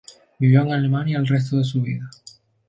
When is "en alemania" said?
0.63-1.19